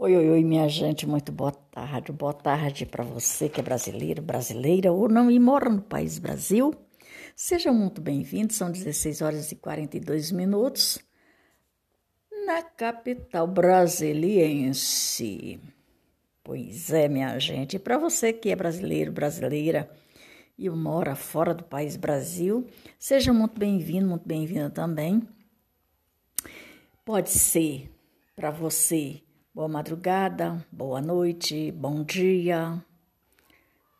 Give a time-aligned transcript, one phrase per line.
[0.00, 2.12] Oi, oi, oi, minha gente, muito boa tarde.
[2.12, 6.72] Boa tarde para você que é brasileiro, brasileira ou não e mora no país Brasil.
[7.34, 11.00] Sejam muito bem-vindos, são 16 horas e 42 minutos
[12.46, 15.58] na capital brasiliense.
[16.44, 19.90] Pois é, minha gente, para você que é brasileiro, brasileira
[20.56, 22.68] e mora fora do país Brasil,
[23.00, 25.26] seja muito bem-vindo, muito bem-vinda também.
[27.04, 27.90] Pode ser
[28.36, 29.22] para você
[29.58, 32.80] boa madrugada, boa noite, bom dia.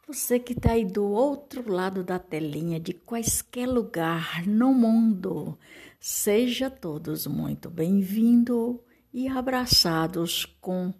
[0.06, 5.58] Você que está aí do outro lado da telinha, de quaisquer lugar no mundo,
[5.98, 8.76] seja todos muito bem-vindos
[9.12, 10.94] e abraçados com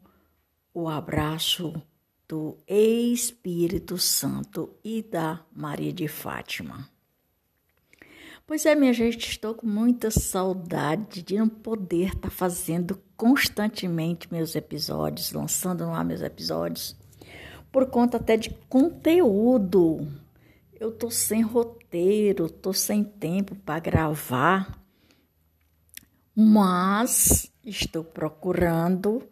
[0.74, 1.80] o abraço
[2.26, 6.97] do Espírito Santo e da Maria de Fátima.
[8.48, 14.32] Pois é, minha gente, estou com muita saudade de não poder estar tá fazendo constantemente
[14.32, 16.96] meus episódios, lançando lá meus episódios,
[17.70, 20.08] por conta até de conteúdo.
[20.80, 24.82] Eu tô sem roteiro, tô sem tempo para gravar,
[26.34, 29.28] mas estou procurando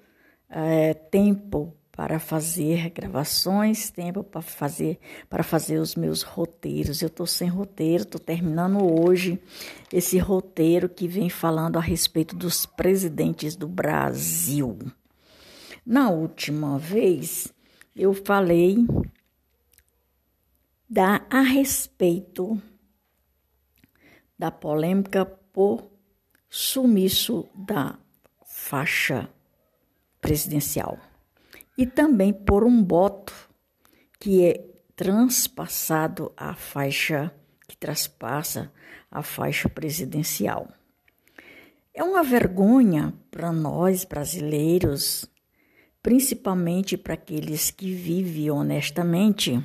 [0.51, 1.75] é, tempo
[2.07, 4.97] para fazer gravações, tempo para fazer
[5.29, 7.03] para fazer os meus roteiros.
[7.03, 9.43] Eu estou sem roteiro, estou terminando hoje
[9.93, 14.79] esse roteiro que vem falando a respeito dos presidentes do Brasil.
[15.85, 17.53] Na última vez
[17.97, 18.87] eu falei
[20.89, 22.63] da a respeito
[24.39, 25.91] da polêmica por
[26.49, 27.99] sumiço da
[28.45, 29.29] faixa
[30.21, 31.01] presidencial
[31.77, 33.35] e também por um boto
[34.19, 37.33] que é transpassado a faixa
[37.69, 38.73] que traspassa
[39.11, 40.69] a faixa presidencial.
[41.93, 45.25] É uma vergonha para nós brasileiros,
[46.03, 49.63] principalmente para aqueles que vivem honestamente,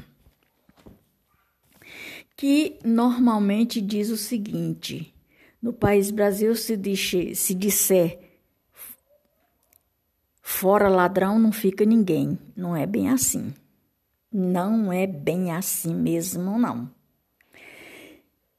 [2.36, 5.14] que normalmente diz o seguinte:
[5.62, 8.31] no país Brasil se, diz, se disser
[10.62, 12.38] Fora ladrão não fica ninguém.
[12.56, 13.52] Não é bem assim.
[14.32, 16.88] Não é bem assim mesmo, não.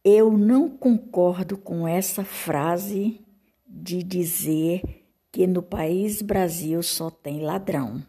[0.02, 3.20] Eu não concordo com essa frase
[3.64, 4.82] de dizer
[5.30, 8.02] que no país Brasil só tem ladrão.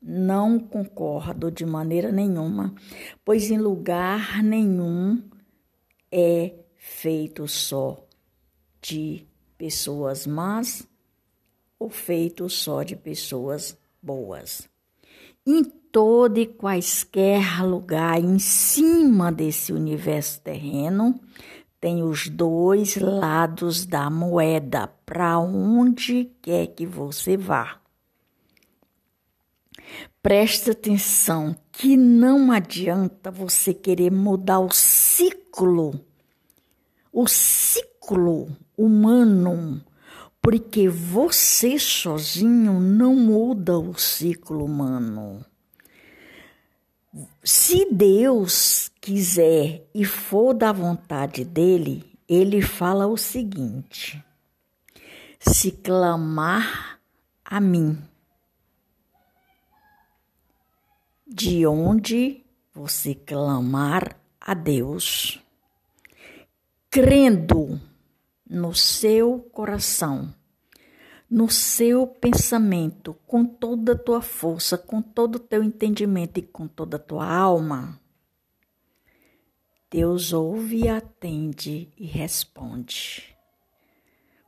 [0.00, 2.74] Não concordo de maneira nenhuma,
[3.22, 5.22] pois em lugar nenhum
[6.10, 8.02] é feito só
[8.80, 9.26] de
[9.58, 10.88] pessoas más
[11.78, 14.68] ou feito só de pessoas boas.
[15.46, 21.18] Em todo e quaisquer lugar em cima desse universo terreno,
[21.80, 27.80] tem os dois lados da moeda para onde quer que você vá.
[30.22, 36.00] Presta atenção que não adianta você querer mudar o ciclo,
[37.12, 39.80] o ciclo humano
[40.46, 45.44] porque você sozinho não muda o ciclo humano.
[47.42, 54.24] Se Deus quiser e for da vontade dele, ele fala o seguinte:
[55.40, 57.00] se clamar
[57.44, 58.00] a mim,
[61.26, 65.40] de onde você clamar a Deus,
[66.88, 67.80] crendo
[68.48, 70.34] no seu coração,
[71.28, 76.68] no seu pensamento, com toda a tua força, com todo o teu entendimento e com
[76.68, 78.00] toda a tua alma,
[79.90, 83.36] Deus ouve, atende e responde.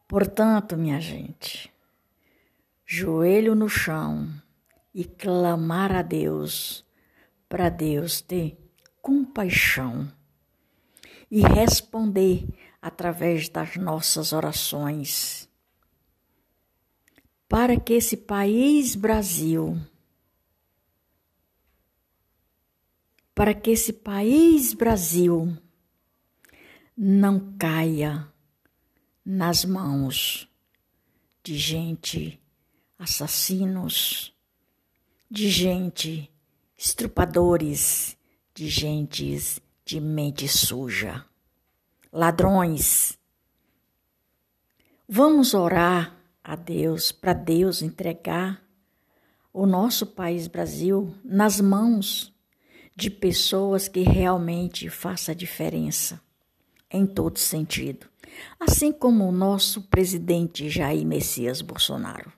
[0.06, 1.72] Portanto, minha gente,
[2.84, 4.28] joelho no chão
[4.94, 6.84] e clamar a Deus,
[7.48, 8.58] para Deus ter
[9.00, 10.10] compaixão
[11.30, 12.46] e responder
[12.88, 15.48] através das nossas orações,
[17.48, 19.78] para que esse país Brasil,
[23.34, 25.56] para que esse país Brasil
[26.96, 28.26] não caia
[29.24, 30.48] nas mãos
[31.42, 32.40] de gente
[32.98, 34.34] assassinos,
[35.30, 36.30] de gente
[36.76, 38.16] estrupadores,
[38.54, 41.27] de gentes de mente suja
[42.12, 43.18] ladrões.
[45.08, 48.62] Vamos orar a Deus para Deus entregar
[49.52, 52.34] o nosso país Brasil nas mãos
[52.94, 56.20] de pessoas que realmente façam a diferença
[56.90, 58.08] em todo sentido,
[58.58, 62.32] assim como o nosso presidente Jair Messias Bolsonaro.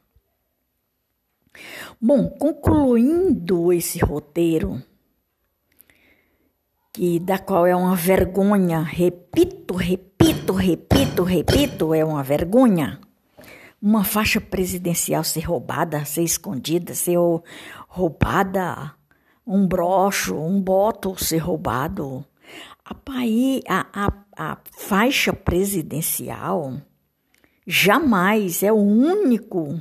[2.01, 4.83] Bom, concluindo esse roteiro,
[7.01, 13.01] que da qual é uma vergonha, repito, repito, repito, repito, é uma vergonha.
[13.81, 17.17] Uma faixa presidencial ser roubada, ser escondida, ser
[17.89, 18.95] roubada,
[19.47, 22.23] um brocho, um boto ser roubado.
[22.85, 26.83] A, paí, a, a, a faixa presidencial
[27.67, 29.81] jamais é o único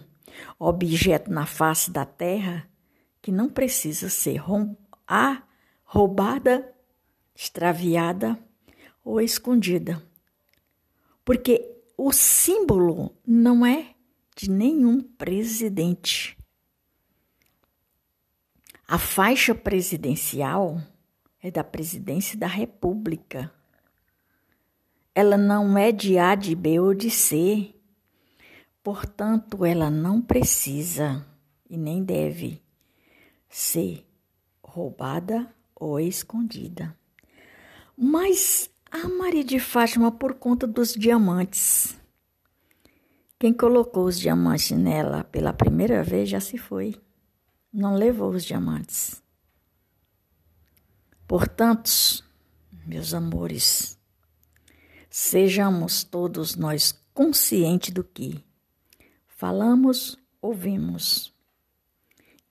[0.57, 2.65] objeto na face da terra
[3.21, 4.41] que não precisa ser
[5.83, 6.78] roubada,
[7.41, 8.37] extraviada
[9.01, 10.03] ou escondida.
[11.23, 13.95] Porque o símbolo não é
[14.35, 16.37] de nenhum presidente.
[18.85, 20.81] A faixa presidencial
[21.41, 23.49] é da presidência da República.
[25.15, 27.73] Ela não é de A, de B ou de C.
[28.83, 31.25] Portanto, ela não precisa
[31.69, 32.61] e nem deve
[33.47, 34.05] ser
[34.61, 36.98] roubada ou escondida.
[38.01, 41.99] Mas a Maria de Fátima, por conta dos diamantes,
[43.37, 46.95] quem colocou os diamantes nela pela primeira vez já se foi,
[47.73, 49.21] não levou os diamantes.
[51.27, 51.91] Portanto,
[52.85, 53.99] meus amores,
[55.09, 58.41] sejamos todos nós conscientes do que
[59.27, 61.33] falamos, ouvimos.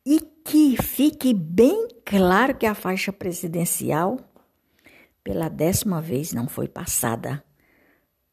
[0.05, 4.19] E que fique bem claro que a faixa presidencial,
[5.29, 7.45] pela décima vez, não foi passada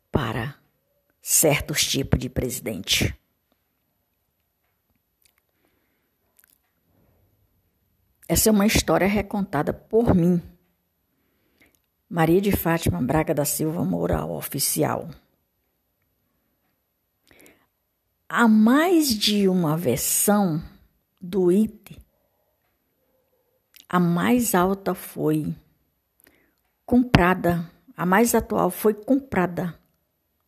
[0.09, 0.55] para
[1.21, 3.13] certos tipos de presidente.
[8.29, 10.41] Essa é uma história recontada por mim.
[12.09, 15.09] Maria de Fátima Braga da Silva Moura, oficial.
[18.29, 20.63] Há mais de uma versão
[21.19, 22.01] do IT.
[23.89, 25.53] A mais alta foi
[26.85, 29.77] comprada, a mais atual foi comprada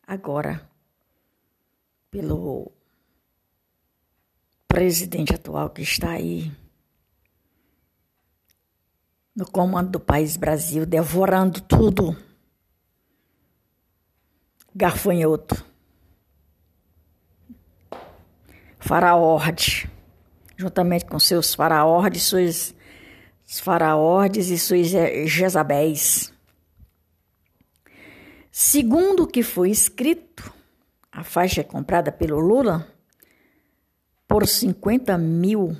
[0.06, 0.68] agora
[2.10, 2.70] pelo
[4.66, 6.52] presidente atual que está aí
[9.34, 12.16] no comando do país Brasil, devorando tudo.
[14.74, 15.64] Garfanhoto.
[18.80, 19.90] Faraorde,
[20.56, 22.74] juntamente com seus faraordes, suas
[23.56, 24.88] faraordes e suas
[25.26, 26.32] Jezabéis.
[28.50, 30.52] Segundo o que foi escrito,
[31.10, 32.86] a faixa é comprada pelo Lula
[34.26, 35.74] por 50 mil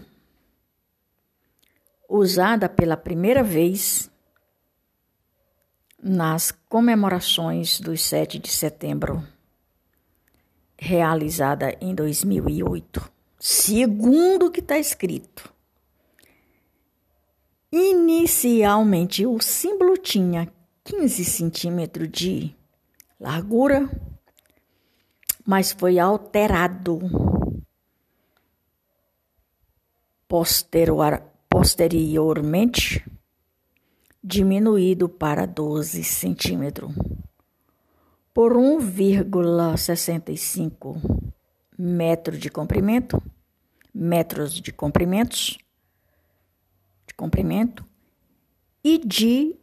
[2.08, 4.10] usada pela primeira vez
[6.02, 9.22] nas comemorações dos 7 de setembro,
[10.78, 13.12] realizada em 2008.
[13.38, 15.57] Segundo o que está escrito.
[17.70, 20.50] Inicialmente, o símbolo tinha
[20.84, 22.56] 15 centímetros de
[23.20, 23.90] largura,
[25.44, 26.98] mas foi alterado.
[30.26, 33.04] Posterior, posteriormente
[34.22, 36.92] diminuído para 12 centímetros.
[38.32, 41.34] Por 1,65
[41.78, 43.22] metro de comprimento,
[43.94, 45.56] metros de comprimentos,
[47.18, 47.84] comprimento
[48.82, 49.58] e de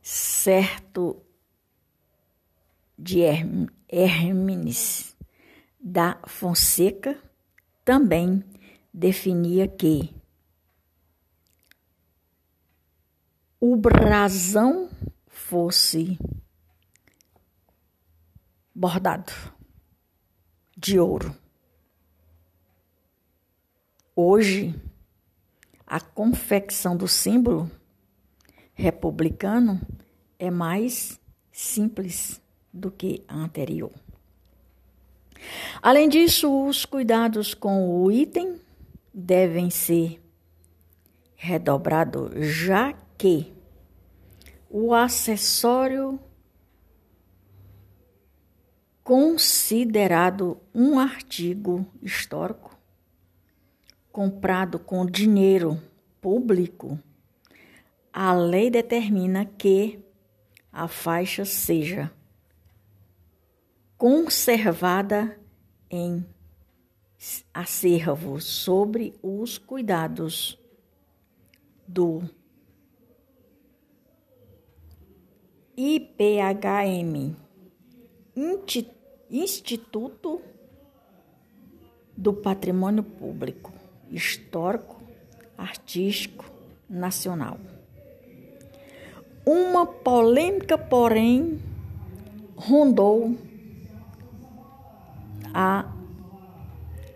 [0.00, 1.20] certo
[2.96, 3.22] de
[3.88, 5.16] Hermes
[5.80, 7.20] da Fonseca
[7.84, 8.44] também
[8.94, 10.14] definia que
[13.58, 14.88] o brasão
[15.26, 16.16] fosse
[18.72, 19.32] bordado
[20.76, 21.36] de ouro.
[24.14, 24.74] Hoje,
[25.90, 27.68] a confecção do símbolo
[28.72, 29.80] republicano
[30.38, 31.20] é mais
[31.50, 32.40] simples
[32.72, 33.90] do que a anterior.
[35.82, 38.60] Além disso, os cuidados com o item
[39.12, 40.22] devem ser
[41.34, 43.52] redobrados, já que
[44.70, 46.20] o acessório
[49.02, 52.79] considerado um artigo histórico
[54.12, 55.80] comprado com dinheiro
[56.20, 56.98] público,
[58.12, 60.04] a lei determina que
[60.72, 62.12] a faixa seja
[63.96, 65.38] conservada
[65.90, 66.24] em
[67.52, 70.58] acervo sobre os cuidados
[71.86, 72.22] do
[75.76, 77.36] IPHM,
[79.30, 80.42] Instituto
[82.16, 83.72] do patrimônio público,
[84.10, 85.00] histórico,
[85.56, 86.44] artístico,
[86.88, 87.58] nacional.
[89.46, 91.60] Uma polêmica, porém,
[92.56, 93.36] rondou
[95.54, 95.86] a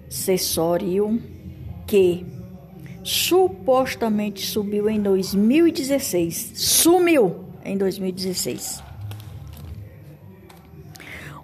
[0.09, 1.21] acessório
[1.87, 2.25] que
[3.03, 6.53] supostamente subiu em 2016.
[6.55, 8.83] Sumiu em 2016.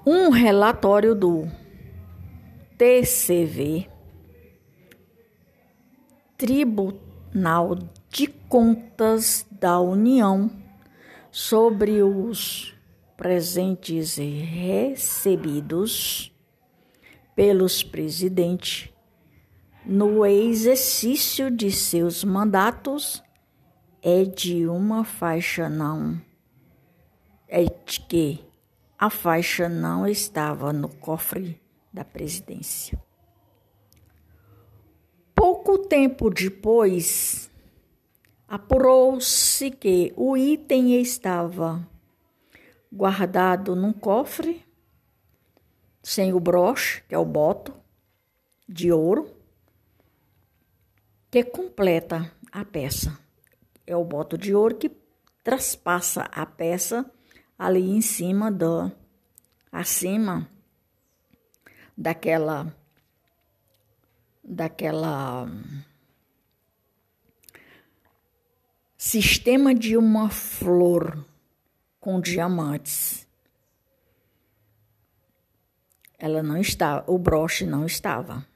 [0.07, 1.47] Um relatório do
[2.78, 3.87] TCV,
[6.40, 7.76] Tribunal
[8.09, 10.50] de Contas da União,
[11.30, 12.75] sobre os
[13.14, 14.75] presentes recebidos
[17.37, 18.88] pelos presidentes
[19.85, 23.23] no exercício de seus mandatos
[24.00, 26.18] é de uma faixa não
[27.47, 28.42] é de que
[28.99, 31.61] a faixa não estava no cofre
[31.92, 32.99] da presidência.
[35.42, 37.50] Pouco tempo depois,
[38.47, 41.88] apurou-se que o item estava
[42.92, 44.62] guardado num cofre
[46.02, 47.75] sem o broche, que é o boto
[48.68, 49.35] de ouro,
[51.30, 53.18] que completa a peça.
[53.87, 54.90] É o boto de ouro que
[55.42, 57.11] traspassa a peça
[57.59, 58.92] ali em cima do
[59.73, 60.47] acima
[61.97, 62.78] daquela
[64.60, 65.48] daquela
[68.98, 71.24] sistema de uma flor
[71.98, 73.26] com diamantes.
[76.18, 78.46] Ela não estava, o broche não estava.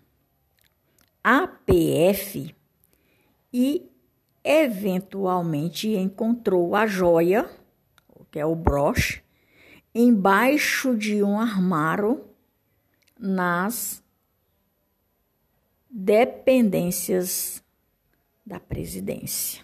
[1.23, 2.55] A PF
[3.51, 3.91] e
[4.45, 7.49] eventualmente encontrou a joia,
[8.31, 9.25] que é o broche,
[9.95, 12.27] embaixo de um armário
[13.19, 14.04] nas
[15.97, 17.63] dependências
[18.45, 19.63] da presidência.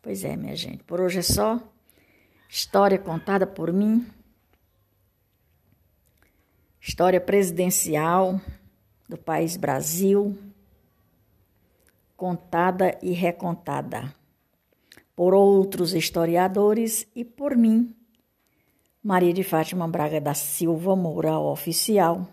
[0.00, 1.60] Pois é, minha gente, por hoje é só.
[2.48, 4.06] História contada por mim.
[6.80, 8.40] História presidencial
[9.06, 10.36] do país Brasil
[12.16, 14.14] contada e recontada
[15.16, 17.94] por outros historiadores e por mim,
[19.02, 22.26] Maria de Fátima Braga da Silva Moura Oficial.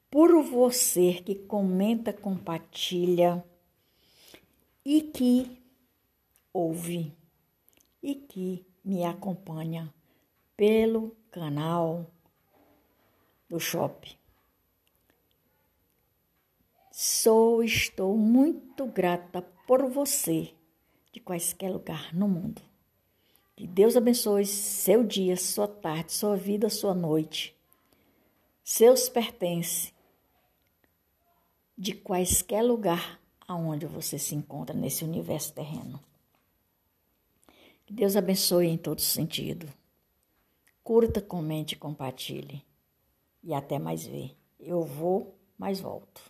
[0.10, 3.44] por você que comenta, compartilha
[4.86, 5.60] e que
[6.54, 7.14] ouve
[8.02, 9.94] e que me acompanha
[10.56, 12.10] pelo canal
[13.50, 14.15] do Shopping.
[16.89, 20.53] Sou, estou muito grata por você
[21.12, 22.62] de quaisquer lugar no mundo.
[23.58, 27.53] Que Deus abençoe seu dia, sua tarde, sua vida, sua noite,
[28.63, 29.94] seus pertences,
[31.77, 36.00] de quaisquer lugar aonde você se encontra nesse universo terreno.
[37.88, 39.65] Que Deus abençoe em todo sentido.
[40.84, 42.62] Curta, comente, compartilhe.
[43.41, 44.36] E até mais ver.
[44.60, 46.22] Eu vou, mas volto.